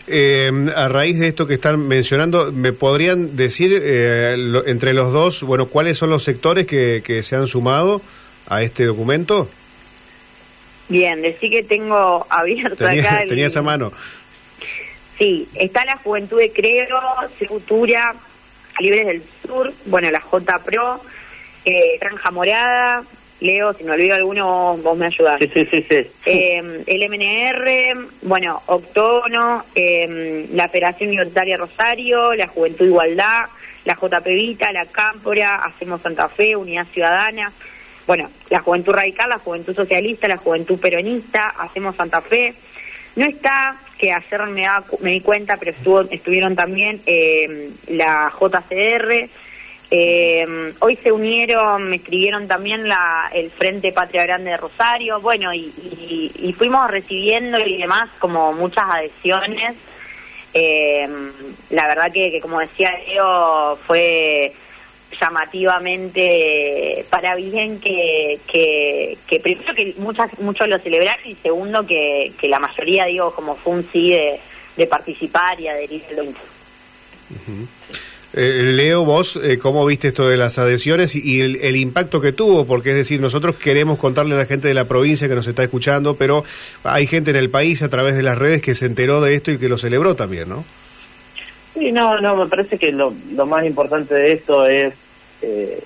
Eh, 0.07 0.51
a 0.75 0.89
raíz 0.89 1.19
de 1.19 1.29
esto 1.29 1.47
que 1.47 1.55
están 1.55 1.87
mencionando, 1.87 2.51
¿me 2.51 2.73
podrían 2.73 3.37
decir 3.37 3.79
eh, 3.79 4.37
entre 4.65 4.95
los 4.95 5.13
dos, 5.13 5.43
bueno, 5.43 5.67
cuáles 5.67 5.99
son 5.99 6.09
los 6.09 6.25
sectores 6.25 6.67
que 6.67 7.21
se 7.23 7.37
han 7.37 7.47
sumado 7.47 8.01
a 8.49 8.63
este 8.63 8.87
documento? 8.87 9.51
Bien, 10.89 11.23
decir 11.23 11.51
que 11.51 11.63
tengo 11.63 12.27
abierto 12.29 12.85
acá. 12.85 13.23
El... 13.23 13.29
Tenía 13.29 13.47
esa 13.47 13.63
mano. 13.63 13.93
Sí, 15.19 15.49
está 15.55 15.85
la 15.85 15.97
Juventud 15.97 16.39
de 16.39 16.51
Creo, 16.51 16.99
Futura, 17.49 18.15
Libres 18.81 19.07
del 19.07 19.23
Sur, 19.47 19.73
bueno, 19.87 20.11
la 20.11 20.21
J 20.21 20.59
Pro, 20.65 21.01
eh, 21.65 21.97
Franja 22.01 22.31
Morada, 22.33 23.05
Leo, 23.41 23.73
si 23.75 23.85
me 23.85 23.93
olvido 23.93 24.15
alguno, 24.15 24.77
vos 24.83 24.97
me 24.97 25.07
ayudás. 25.07 25.39
Sí, 25.39 25.49
sí, 25.53 25.67
sí. 25.67 25.83
sí. 25.89 26.09
Eh, 26.25 26.83
el 26.87 27.09
MNR, 27.09 28.09
bueno, 28.23 28.63
Octono, 28.67 29.65
eh, 29.75 30.49
la 30.53 30.69
Federación 30.69 31.11
Libertaria 31.11 31.57
Rosario, 31.57 32.35
la 32.35 32.49
Juventud 32.49 32.87
Igualdad, 32.87 33.47
la 33.85 33.95
JP 33.95 34.27
Vita, 34.27 34.73
la 34.73 34.87
Cámpora, 34.87 35.57
Hacemos 35.57 36.01
Santa 36.01 36.29
Fe, 36.29 36.57
Unidad 36.57 36.87
Ciudadana, 36.87 37.53
bueno, 38.07 38.31
la 38.51 38.61
Juventud 38.61 38.93
Radical, 38.93 39.31
la 39.31 39.39
Juventud 39.39 39.75
Socialista, 39.75 40.29
la 40.29 40.37
Juventud 40.37 40.79
Peronista, 40.79 41.49
Hacemos 41.59 41.97
Santa 41.97 42.21
Fe. 42.21 42.55
No 43.17 43.25
está, 43.25 43.77
que 43.99 44.13
ayer 44.13 44.43
me, 44.47 44.67
me 45.01 45.13
di 45.13 45.21
cuenta, 45.21 45.57
pero 45.57 45.71
estuvo, 45.71 46.01
estuvieron 46.03 46.57
también 46.57 47.01
eh, 47.07 47.71
la 47.89 48.33
JCR, 48.39 49.29
eh, 49.97 50.75
hoy 50.81 50.97
se 50.97 51.13
unieron, 51.13 51.89
me 51.89 51.97
escribieron 51.97 52.49
también 52.49 52.89
la, 52.89 53.31
el 53.33 53.51
Frente 53.51 53.93
Patria 53.93 54.25
Grande 54.25 54.51
de 54.51 54.57
Rosario, 54.57 55.21
bueno, 55.21 55.55
y, 55.55 55.71
fuimos 56.59 56.91
recibiendo 56.91 57.59
y 57.59 57.79
demás 57.79 58.11
como 58.19 58.53
muchas 58.53 58.85
adhesiones. 58.89 59.75
Eh, 60.53 61.09
la 61.71 61.87
verdad 61.87 62.13
que, 62.13 62.41
como 62.41 62.61
decía 62.61 62.93
Leo, 63.07 63.77
fue 63.87 64.53
llamativamente 65.21 67.05
para 67.11 67.35
bien 67.37 67.81
que, 67.81 68.39
que, 68.47 69.41
primero 69.41 69.75
que 69.75 69.95
muchas, 69.99 70.39
muchos 70.39 70.69
lo 70.69 70.79
celebraron 70.79 71.27
y 71.27 71.35
segundo 71.35 71.87
que, 71.87 72.33
que 72.39 72.49
la 72.49 72.59
mayoría, 72.59 73.07
digo, 73.07 73.35
como 73.35 73.57
fue 73.57 73.75
un 73.75 73.89
sí 73.91 74.13
de, 74.13 74.87
participar 74.87 75.61
y 75.61 75.69
adherir 75.69 76.03
al 76.11 76.35
eh, 78.37 78.73
Leo, 78.75 79.05
vos, 79.05 79.39
eh, 79.43 79.59
¿cómo 79.59 79.87
viste 79.87 80.09
esto 80.09 80.29
de 80.29 80.37
las 80.37 80.59
adhesiones 80.59 81.15
y, 81.15 81.41
el, 81.41 81.77
impacto 81.77 82.21
que 82.21 82.33
tuvo? 82.33 82.67
Porque 82.67 82.91
es 82.91 82.97
decir, 82.97 83.21
nosotros 83.21 83.55
queremos 83.55 83.97
contarle 83.97 84.35
a 84.35 84.39
la 84.39 84.47
gente 84.47 84.67
de 84.67 84.75
la 84.75 84.87
provincia 84.87 85.29
que 85.29 85.37
nos 85.37 85.47
está 85.47 85.63
escuchando, 85.63 86.17
pero 86.17 86.45
hay 86.83 87.07
gente 87.07 87.31
en 87.31 87.37
el 87.37 87.49
país 87.49 87.85
a 87.85 87.89
través 87.89 88.17
de 88.17 88.25
las 88.25 88.37
redes 88.37 88.61
que 88.61 88.75
se 88.75 88.87
enteró 88.87 89.21
de 89.21 89.37
esto 89.37 89.53
y 89.53 89.59
que 89.59 89.69
lo 89.69 89.79
celebró 89.79 90.17
también, 90.17 90.49
¿no? 90.49 90.65
Sí, 91.75 91.93
no, 91.93 92.21
no, 92.21 92.35
me 92.35 92.47
parece 92.47 92.77
que 92.77 92.91
lo, 92.91 93.13
más 93.47 93.65
importante 93.65 94.15
de 94.15 94.33
esto 94.33 94.67
es 94.67 94.95
eh, 95.45 95.85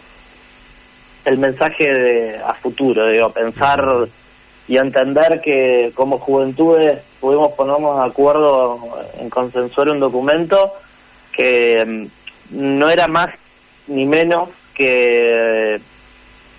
el 1.24 1.38
mensaje 1.38 1.92
de, 1.92 2.38
a 2.38 2.54
futuro, 2.54 3.08
digo, 3.08 3.30
pensar 3.30 4.08
y 4.66 4.76
entender 4.76 5.40
que 5.40 5.92
como 5.94 6.18
juventudes 6.18 7.00
pudimos 7.20 7.52
ponernos 7.52 7.96
de 7.96 8.06
acuerdo 8.06 8.78
en 9.18 9.30
consensuar 9.30 9.88
un 9.90 10.00
documento 10.00 10.72
que 11.32 11.84
mm, 12.50 12.78
no 12.78 12.90
era 12.90 13.08
más 13.08 13.30
ni 13.86 14.04
menos 14.04 14.50
que, 14.74 15.80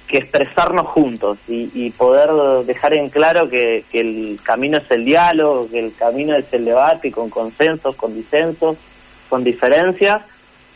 que 0.09 0.17
expresarnos 0.17 0.87
juntos 0.87 1.37
y, 1.47 1.91
poder 1.91 2.31
dejar 2.65 2.95
en 2.95 3.09
claro 3.09 3.47
que, 3.47 3.83
el 3.93 4.39
camino 4.41 4.79
es 4.79 4.89
el 4.89 5.05
diálogo, 5.05 5.69
que 5.69 5.79
el 5.79 5.93
camino 5.93 6.35
es 6.35 6.51
el 6.51 6.65
debate 6.65 7.11
con 7.11 7.29
consensos, 7.29 7.95
con 7.95 8.15
disensos, 8.15 8.77
con 9.29 9.43
diferencias, 9.43 10.23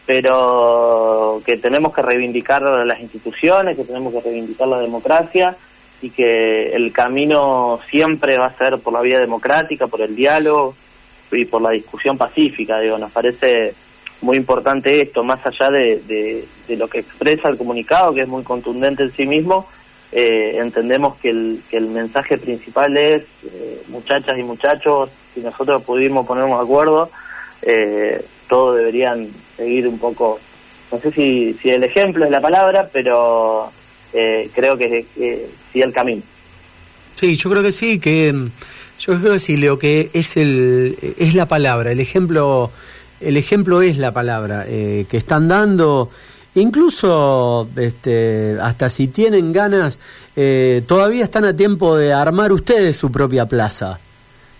pero 0.05 1.41
que 1.45 1.57
tenemos 1.57 1.93
que 1.93 2.01
reivindicar 2.01 2.61
las 2.61 2.99
instituciones, 2.99 3.77
que 3.77 3.85
tenemos 3.85 4.13
que 4.13 4.21
reivindicar 4.21 4.67
la 4.67 4.79
democracia 4.79 5.55
y 6.01 6.09
que 6.09 6.75
el 6.75 6.91
camino 6.91 7.79
siempre 7.89 8.37
va 8.37 8.47
a 8.47 8.57
ser 8.57 8.79
por 8.79 8.93
la 8.93 9.01
vía 9.01 9.19
democrática, 9.19 9.87
por 9.87 10.01
el 10.01 10.15
diálogo 10.15 10.75
y 11.31 11.45
por 11.45 11.61
la 11.61 11.69
discusión 11.69 12.17
pacífica. 12.17 12.79
Digo, 12.79 12.97
nos 12.97 13.11
parece 13.11 13.73
muy 14.21 14.37
importante 14.37 15.01
esto, 15.01 15.23
más 15.23 15.45
allá 15.45 15.69
de, 15.69 16.45
de, 16.67 16.77
lo 16.77 16.87
que 16.87 16.99
expresa 16.99 17.49
el 17.49 17.57
comunicado, 17.57 18.13
que 18.13 18.21
es 18.21 18.27
muy 18.27 18.43
contundente 18.43 19.03
en 19.03 19.11
sí 19.11 19.25
mismo, 19.25 19.67
eh, 20.11 20.57
entendemos 20.57 21.17
que 21.17 21.29
el, 21.29 21.61
que 21.69 21.77
el 21.77 21.87
mensaje 21.87 22.37
principal 22.37 22.95
es, 22.97 23.23
eh, 23.45 23.81
muchachas 23.87 24.37
y 24.37 24.43
muchachos, 24.43 25.09
si 25.33 25.41
nosotros 25.41 25.83
pudimos 25.83 26.25
ponernos 26.25 26.57
de 26.57 26.63
acuerdo, 26.63 27.09
eh, 27.61 28.23
todos 28.47 28.77
deberían 28.77 29.27
seguir 29.57 29.87
un 29.87 29.99
poco, 29.99 30.39
no 30.91 30.99
sé 30.99 31.11
si, 31.11 31.53
si 31.61 31.69
el 31.69 31.83
ejemplo 31.83 32.25
es 32.25 32.31
la 32.31 32.41
palabra, 32.41 32.89
pero 32.91 33.71
creo 34.11 34.77
que, 34.77 35.05
que 35.15 35.47
sí 35.71 35.81
el 35.81 35.91
camino. 35.91 36.21
Sí, 37.15 37.35
yo 37.35 37.49
creo 37.49 37.63
que 37.63 37.71
sí, 37.71 37.99
que 37.99 38.33
yo 38.99 39.19
creo 39.19 39.33
que 39.33 39.39
sí, 39.39 39.57
Leo, 39.57 39.79
que 39.79 40.09
es, 40.13 40.37
el, 40.37 40.97
es 41.17 41.33
la 41.33 41.47
palabra, 41.47 41.91
el 41.91 41.99
ejemplo 41.99 42.71
el 43.23 43.37
ejemplo 43.37 43.81
es 43.81 43.97
la 43.97 44.11
palabra 44.11 44.65
eh, 44.67 45.05
que 45.09 45.17
están 45.17 45.47
dando. 45.47 46.09
Incluso, 46.55 47.67
este, 47.77 48.57
hasta 48.61 48.89
si 48.89 49.07
tienen 49.07 49.53
ganas, 49.53 49.97
eh, 50.35 50.83
todavía 50.85 51.23
están 51.23 51.45
a 51.45 51.55
tiempo 51.55 51.97
de 51.97 52.13
armar 52.13 52.51
ustedes 52.51 52.95
su 52.95 53.11
propia 53.11 53.47
plaza. 53.47 53.99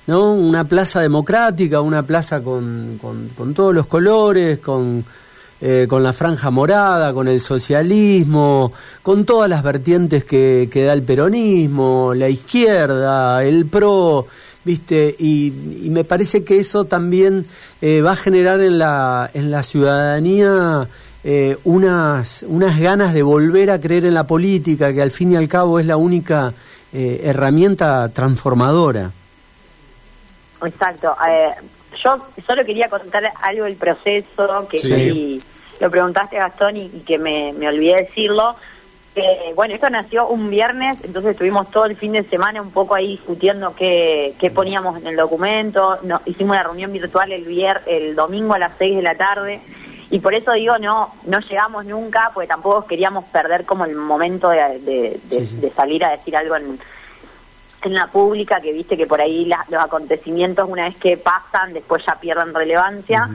¿No? 0.07 0.33
Una 0.33 0.63
plaza 0.65 1.01
democrática, 1.01 1.81
una 1.81 2.03
plaza 2.03 2.41
con, 2.41 2.99
con, 3.01 3.53
todos 3.53 3.73
los 3.73 3.87
colores, 3.87 4.59
con, 4.59 5.03
eh, 5.61 5.85
con 5.89 6.03
la 6.03 6.13
franja 6.13 6.49
morada, 6.49 7.13
con 7.13 7.27
el 7.27 7.39
socialismo, 7.39 8.71
con 9.01 9.25
todas 9.25 9.49
las 9.49 9.63
vertientes 9.63 10.23
que, 10.23 10.69
que 10.71 10.83
da 10.83 10.93
el 10.93 11.03
peronismo, 11.03 12.13
la 12.15 12.29
izquierda, 12.29 13.43
el 13.43 13.65
PRO. 13.65 14.27
¿viste? 14.65 15.15
Y, 15.19 15.51
me 15.89 16.03
parece 16.03 16.43
que 16.43 16.59
eso 16.59 16.85
también 16.85 17.45
eh, 17.81 18.01
va 18.01 18.13
a 18.13 18.15
generar 18.15 18.61
en 18.61 18.79
la, 18.79 19.29
en 19.33 19.51
la 19.51 19.61
ciudadanía 19.61 20.87
eh, 21.23 21.57
unas, 21.65 22.45
unas 22.47 22.79
ganas 22.79 23.13
de 23.13 23.23
volver 23.23 23.71
a 23.71 23.79
creer 23.79 24.05
en 24.05 24.13
la 24.13 24.25
política, 24.25 24.93
que 24.93 25.01
al 25.01 25.11
fin 25.11 25.33
y 25.33 25.35
al 25.35 25.47
cabo 25.47 25.79
es 25.79 25.85
la 25.85 25.97
única 25.97 26.53
herramienta 26.95 28.07
transformadora. 28.09 29.11
Exacto. 30.65 31.15
yo 32.03 32.27
solo 32.45 32.65
quería 32.65 32.89
contar 32.89 33.31
algo 33.41 33.65
del 33.65 33.75
proceso, 33.75 34.67
que 34.69 35.41
lo 35.79 35.89
preguntaste 35.89 36.37
Gastón 36.37 36.77
y, 36.77 36.85
y 36.85 36.99
que 37.01 37.17
me, 37.17 37.53
me 37.53 37.67
olvidé 37.67 37.97
decirlo 37.97 38.55
eh, 39.15 39.53
bueno, 39.55 39.75
esto 39.75 39.87
nació 39.91 40.27
un 40.27 40.49
viernes, 40.49 40.97
entonces 41.03 41.31
estuvimos 41.31 41.69
todo 41.69 41.85
el 41.85 41.95
fin 41.95 42.13
de 42.13 42.23
semana 42.23 42.63
un 42.63 42.71
poco 42.71 42.95
ahí 42.95 43.09
discutiendo 43.09 43.75
qué, 43.75 44.33
qué 44.39 44.49
poníamos 44.49 44.97
en 44.97 45.05
el 45.05 45.15
documento. 45.15 45.99
No, 46.01 46.21
hicimos 46.25 46.55
una 46.55 46.63
reunión 46.63 46.91
virtual 46.91 47.31
el, 47.31 47.45
vier, 47.45 47.81
el 47.85 48.15
domingo 48.15 48.55
a 48.55 48.59
las 48.59 48.71
6 48.79 48.95
de 48.95 49.01
la 49.03 49.15
tarde 49.15 49.61
y 50.09 50.19
por 50.19 50.33
eso 50.33 50.53
digo, 50.53 50.79
no 50.79 51.13
no 51.25 51.39
llegamos 51.39 51.85
nunca, 51.85 52.31
porque 52.33 52.47
tampoco 52.47 52.87
queríamos 52.87 53.25
perder 53.25 53.65
como 53.65 53.85
el 53.85 53.95
momento 53.95 54.49
de, 54.49 54.79
de, 54.79 55.71
salir 55.75 56.03
a 56.05 56.11
decir 56.11 56.35
algo 56.35 56.55
en, 56.55 56.79
en 57.89 57.95
la 57.95 58.07
pública, 58.07 58.59
que 58.61 58.71
viste 58.71 58.97
que 58.97 59.07
por 59.07 59.21
ahí 59.21 59.45
los 59.45 59.81
acontecimientos 59.81 60.69
una 60.69 60.85
vez 60.85 60.95
que 60.97 61.17
pasan, 61.17 61.73
después 61.73 62.05
ya 62.05 62.15
pierden 62.15 62.53
relevancia. 62.53 63.29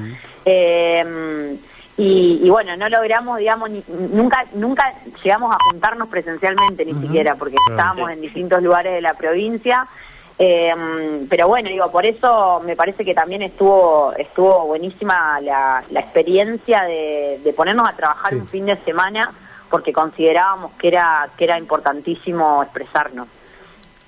y, 1.96 2.48
bueno, 2.48 2.76
no 2.76 2.88
logramos, 2.88 3.38
digamos, 3.38 3.70
nunca 3.88 4.44
nunca 4.54 4.92
llegamos 5.22 5.52
a 5.52 5.58
juntarnos 5.70 6.08
presencialmente 6.08 6.84
ni 6.84 6.94
siquiera, 7.00 7.34
porque 7.34 7.56
estábamos 7.68 8.10
en 8.10 8.20
distintos 8.20 8.62
lugares 8.62 8.92
de 8.94 9.00
la 9.00 9.14
provincia. 9.14 9.86
Eh, 10.40 10.72
pero 11.28 11.48
bueno, 11.48 11.68
digo, 11.68 11.90
por 11.90 12.06
eso 12.06 12.62
me 12.64 12.76
parece 12.76 13.04
que 13.04 13.12
también 13.12 13.42
estuvo 13.42 14.12
estuvo 14.16 14.66
buenísima 14.66 15.40
la, 15.40 15.82
la 15.90 16.00
experiencia 16.00 16.82
de, 16.82 17.40
de, 17.42 17.52
ponernos 17.52 17.88
a 17.88 17.96
trabajar 17.96 18.36
un 18.36 18.46
fin 18.46 18.66
de 18.66 18.76
semana, 18.76 19.32
porque 19.68 19.92
considerábamos 19.92 20.70
que 20.78 20.88
era 20.88 21.28
que 21.36 21.42
era 21.42 21.58
importantísimo 21.58 22.62
expresarnos. 22.62 23.26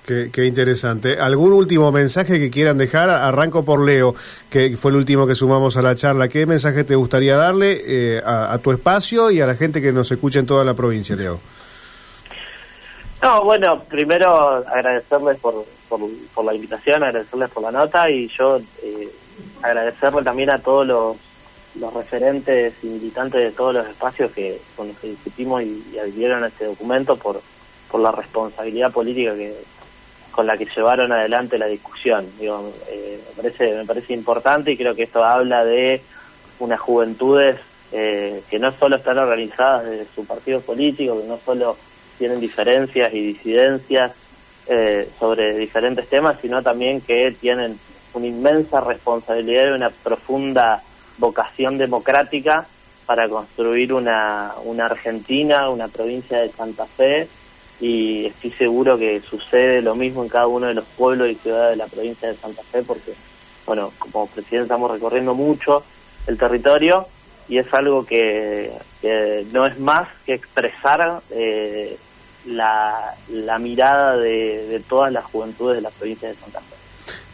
Qué, 0.05 0.45
interesante. 0.45 1.19
¿Algún 1.19 1.53
último 1.53 1.91
mensaje 1.91 2.39
que 2.39 2.49
quieran 2.49 2.77
dejar? 2.77 3.09
Arranco 3.09 3.63
por 3.63 3.85
Leo, 3.85 4.15
que 4.49 4.75
fue 4.75 4.91
el 4.91 4.97
último 4.97 5.27
que 5.27 5.35
sumamos 5.35 5.77
a 5.77 5.83
la 5.83 5.93
charla. 5.93 6.27
¿Qué 6.27 6.45
mensaje 6.47 6.83
te 6.83 6.95
gustaría 6.95 7.37
darle 7.37 7.81
eh, 7.85 8.21
a, 8.25 8.57
tu 8.57 8.71
espacio 8.71 9.29
y 9.29 9.41
a 9.41 9.45
la 9.45 9.55
gente 9.55 9.79
que 9.79 9.93
nos 9.93 10.11
escucha 10.11 10.39
en 10.39 10.47
toda 10.47 10.65
la 10.65 10.73
provincia, 10.73 11.15
Leo? 11.15 11.39
No, 13.21 13.43
bueno, 13.43 13.83
primero 13.83 14.65
agradecerles 14.67 15.37
por, 15.39 15.65
por, 15.87 16.45
la 16.45 16.55
invitación, 16.55 17.03
agradecerles 17.03 17.51
por 17.51 17.61
la 17.61 17.71
nota 17.71 18.09
y 18.09 18.27
yo 18.27 18.57
eh, 18.81 19.07
agradecerle 19.61 20.23
también 20.23 20.49
a 20.49 20.57
todos 20.57 20.87
los, 20.87 21.17
referentes 21.93 22.73
y 22.83 22.87
militantes 22.87 23.41
de 23.41 23.51
todos 23.51 23.75
los 23.75 23.87
espacios 23.87 24.31
que 24.31 24.59
con 24.75 24.89
los 24.89 24.97
que 24.97 25.07
discutimos 25.07 25.61
y, 25.61 25.85
y 25.93 25.99
a 25.99 26.47
este 26.47 26.65
documento 26.65 27.15
por, 27.15 27.39
por 27.89 28.01
la 28.01 28.11
responsabilidad 28.11 28.91
política 28.91 29.35
que, 29.35 29.55
con 30.31 30.47
la 30.47 30.57
que 30.57 30.65
llevaron 30.65 31.11
adelante 31.11 31.57
la 31.57 31.67
discusión. 31.67 32.25
Digo, 32.39 32.73
eh, 32.89 33.19
me, 33.29 33.43
parece, 33.43 33.73
me 33.75 33.85
parece 33.85 34.13
importante 34.13 34.71
y 34.71 34.77
creo 34.77 34.95
que 34.95 35.03
esto 35.03 35.23
habla 35.23 35.63
de 35.65 36.01
unas 36.59 36.79
juventudes 36.79 37.57
eh, 37.91 38.41
que 38.49 38.59
no 38.59 38.71
solo 38.71 38.95
están 38.95 39.17
organizadas 39.17 39.85
desde 39.85 40.07
su 40.15 40.25
partido 40.25 40.61
político, 40.61 41.21
que 41.21 41.27
no 41.27 41.37
solo 41.37 41.77
tienen 42.17 42.39
diferencias 42.39 43.13
y 43.13 43.21
disidencias 43.33 44.13
eh, 44.67 45.09
sobre 45.19 45.57
diferentes 45.57 46.07
temas, 46.07 46.37
sino 46.41 46.61
también 46.61 47.01
que 47.01 47.35
tienen 47.39 47.77
una 48.13 48.27
inmensa 48.27 48.79
responsabilidad 48.79 49.67
y 49.67 49.71
una 49.71 49.89
profunda 49.89 50.81
vocación 51.17 51.77
democrática 51.77 52.65
para 53.05 53.27
construir 53.27 53.93
una, 53.93 54.53
una 54.63 54.85
Argentina, 54.85 55.69
una 55.69 55.87
provincia 55.87 56.39
de 56.39 56.49
Santa 56.49 56.85
Fe, 56.85 57.27
y 57.81 58.27
estoy 58.27 58.51
seguro 58.51 58.97
que 58.97 59.19
sucede 59.21 59.81
lo 59.81 59.95
mismo 59.95 60.21
en 60.21 60.29
cada 60.29 60.45
uno 60.45 60.67
de 60.67 60.75
los 60.75 60.85
pueblos 60.85 61.29
y 61.29 61.35
ciudades 61.35 61.71
de 61.71 61.83
la 61.83 61.87
provincia 61.87 62.29
de 62.29 62.35
Santa 62.35 62.61
Fe 62.61 62.83
porque, 62.83 63.13
bueno, 63.65 63.91
como 63.97 64.27
presidente 64.27 64.65
estamos 64.65 64.91
recorriendo 64.91 65.33
mucho 65.33 65.83
el 66.27 66.37
territorio 66.37 67.07
y 67.49 67.57
es 67.57 67.73
algo 67.73 68.05
que, 68.05 68.71
no 69.51 69.65
es 69.65 69.79
más 69.79 70.07
que 70.25 70.35
expresar 70.35 71.21
eh, 71.31 71.97
la, 72.45 73.15
mirada 73.59 74.15
de, 74.15 74.67
de 74.67 74.79
todas 74.79 75.11
las 75.11 75.25
juventudes 75.25 75.77
de 75.77 75.81
la 75.81 75.89
provincia 75.89 76.29
de 76.29 76.35
Santa 76.35 76.59
Fe. 76.59 76.80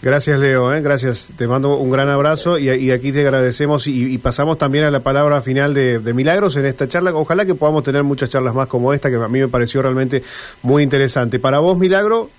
Gracias, 0.01 0.39
Leo. 0.39 0.73
¿eh? 0.73 0.81
Gracias. 0.81 1.31
Te 1.35 1.47
mando 1.47 1.75
un 1.77 1.89
gran 1.89 2.09
abrazo 2.09 2.59
y, 2.59 2.91
aquí 2.91 3.11
te 3.11 3.21
agradecemos 3.21 3.87
y, 3.87 4.17
pasamos 4.19 4.57
también 4.57 4.83
a 4.83 4.91
la 4.91 4.99
palabra 4.99 5.41
final 5.41 5.73
de, 5.73 6.13
Milagros 6.13 6.55
en 6.55 6.65
esta 6.65 6.87
charla. 6.87 7.13
Ojalá 7.13 7.45
que 7.45 7.55
podamos 7.55 7.83
tener 7.83 8.03
muchas 8.03 8.29
charlas 8.29 8.53
más 8.53 8.67
como 8.67 8.93
esta, 8.93 9.09
que 9.09 9.15
a 9.15 9.27
mí 9.27 9.39
me 9.39 9.47
pareció 9.47 9.81
realmente 9.81 10.23
muy 10.61 10.83
interesante. 10.83 11.39
Para 11.39 11.59
vos, 11.59 11.77
Milagro. 11.77 12.29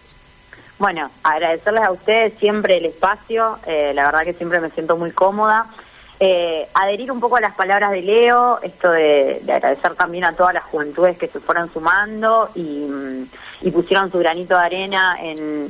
Bueno, 0.79 1.11
agradecerles 1.25 1.83
a 1.83 1.91
ustedes 1.91 2.35
siempre 2.39 2.79
el 2.79 2.87
espacio. 2.87 3.59
Eh, 3.67 3.93
la 3.95 4.05
verdad 4.07 4.23
que 4.23 4.33
siempre 4.35 4.61
me 4.61 4.71
siento 4.71 4.97
muy 4.97 5.11
cómoda. 5.11 5.67
Eh, 6.21 6.67
adherir 6.75 7.13
un 7.13 7.21
poco 7.21 7.37
a 7.37 7.41
las 7.41 7.55
palabras 7.55 7.93
de 7.93 8.03
Leo, 8.03 8.59
esto 8.61 8.91
de, 8.91 9.41
agradecer 9.47 9.95
también 9.95 10.25
a 10.25 10.33
todas 10.33 10.53
las 10.53 10.65
juventudes 10.65 11.17
que 11.17 11.29
se 11.29 11.39
fueron 11.39 11.73
sumando 11.73 12.51
y, 12.57 12.89
mm, 12.89 13.71
pusieron 13.73 14.11
su 14.11 14.19
granito 14.19 14.59
de 14.59 14.65
arena 14.65 15.17
en, 15.21 15.69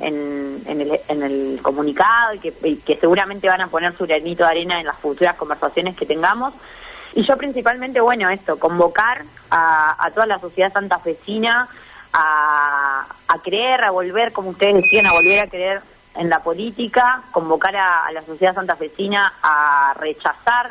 el, 0.67 1.61
comunicado 1.61 2.33
y 2.33 2.39
que, 2.39 2.97
seguramente 2.97 3.47
van 3.47 3.61
a 3.61 3.67
poner 3.67 3.95
su 3.95 4.07
granito 4.07 4.45
de 4.45 4.51
arena 4.51 4.81
en 4.81 4.87
las 4.87 4.97
futuras 4.97 5.37
conversaciones 5.37 5.95
que 5.95 6.07
tengamos. 6.07 6.55
Y 7.15 7.23
yo 7.25 7.37
principalmente, 7.37 8.01
bueno, 8.01 8.31
esto, 8.31 8.59
convocar 8.59 9.25
a, 9.51 10.11
toda 10.15 10.25
la 10.25 10.39
sociedad 10.39 10.73
santafesina 10.73 11.69
a, 12.15 13.07
a 13.29 13.39
creer, 13.41 13.85
a 13.85 13.91
volver, 13.91 14.33
como 14.33 14.51
ustedes 14.51 14.77
decían, 14.77 15.07
a 15.07 15.13
volver 15.13 15.41
a 15.41 15.47
creer 15.47 15.83
en 16.15 16.29
la 16.29 16.41
política, 16.41 17.23
convocar 17.31 17.77
a, 17.77 18.11
la 18.13 18.23
sociedad 18.23 18.55
santafesina 18.55 19.35
a 19.43 19.95
rechazar 19.99 20.71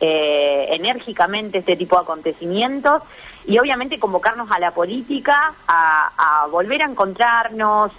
eh, 0.00 0.66
enérgicamente 0.70 1.58
este 1.58 1.76
tipo 1.76 1.96
de 1.96 2.02
acontecimientos 2.02 3.02
y 3.46 3.58
obviamente 3.58 3.98
convocarnos 3.98 4.50
a 4.50 4.58
la 4.58 4.70
política 4.70 5.52
a, 5.68 6.46
volver 6.50 6.82
a 6.82 6.86
encontrarnos 6.86 7.92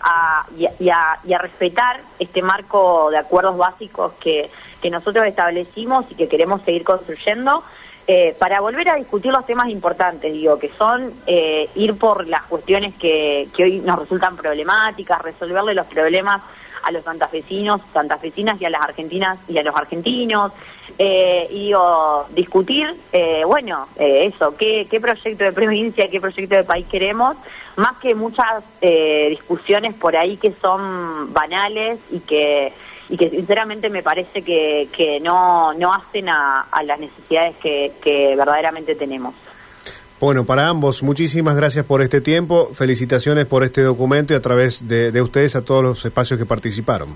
y, 0.57 0.89
a, 0.89 1.19
respetar 1.39 2.01
este 2.19 2.41
marco 2.41 3.09
de 3.12 3.17
acuerdos 3.17 3.57
básicos 3.57 4.13
que, 4.19 4.49
nosotros 4.91 5.25
establecimos 5.25 6.05
y 6.12 6.15
que 6.15 6.27
queremos 6.27 6.62
seguir 6.62 6.83
construyendo. 6.83 7.63
Eh, 8.05 8.36
para 8.38 8.62
volver 8.62 8.88
a 8.89 8.95
discutir 8.97 9.31
los 9.31 9.43
temas 9.47 9.69
importantes, 9.69 10.31
digo, 10.31 10.59
que 10.59 10.69
son 10.69 11.12
eh, 11.25 11.67
ir 11.73 11.97
por 11.97 12.27
las 12.27 12.43
cuestiones 12.43 12.93
que, 12.93 13.47
que 13.57 13.63
hoy 13.63 13.79
nos 13.79 13.97
resultan 13.97 14.36
problemáticas, 14.36 15.23
resolverle 15.23 15.73
los 15.73 15.88
problemas 15.88 16.43
a 16.85 16.91
los 16.91 17.03
santafesinos, 17.03 17.81
santafesinas 17.91 18.61
y 18.61 18.65
a 18.65 18.69
las 18.69 18.81
argentinas 18.81 19.39
y 19.47 19.57
a 19.57 19.63
los 19.63 19.75
argentinos. 19.75 20.51
Eh, 20.99 21.47
y 21.49 21.65
digo, 21.65 22.25
discutir, 22.29 22.87
eh, 23.11 23.41
bueno, 23.43 23.87
eh, 23.97 24.31
eso, 24.31 24.55
¿qué, 24.55 24.87
qué 24.89 25.01
proyecto 25.01 25.43
de 25.43 25.51
provincia, 25.51 26.09
qué 26.09 26.21
proyecto 26.21 26.55
de 26.55 26.63
país 26.63 26.85
queremos, 26.85 27.35
más 27.75 27.97
que 27.97 28.13
muchas 28.15 28.63
discusiones 29.29 29.95
por 29.95 30.15
ahí 30.15 30.37
que 30.37 30.53
son 30.53 31.33
banales 31.33 31.99
y 32.11 32.19
que 32.19 32.71
y 33.07 33.17
que 33.17 33.29
sinceramente 33.29 33.89
me 33.89 34.01
parece 34.01 34.41
que, 34.41 34.87
que 34.91 35.19
no, 35.19 35.73
no 35.73 35.93
hacen 35.93 36.27
a, 36.27 36.61
a 36.61 36.81
las 36.81 36.99
necesidades 36.99 37.55
que, 37.57 37.91
que 38.01 38.35
verdaderamente 38.35 38.95
tenemos. 38.95 39.35
Bueno, 40.25 40.43
para 40.43 40.69
ambos, 40.69 41.03
muchísimas 41.03 41.55
gracias 41.55 41.85
por 41.85 42.01
este 42.01 42.19
tiempo, 42.19 42.71
felicitaciones 42.73 43.45
por 43.45 43.63
este 43.63 43.83
documento 43.83 44.33
y 44.33 44.35
a 44.35 44.41
través 44.41 44.88
de, 44.88 45.11
de 45.11 45.21
ustedes 45.21 45.55
a 45.55 45.61
todos 45.61 45.83
los 45.83 46.03
espacios 46.03 46.39
que 46.39 46.47
participaron. 46.47 47.15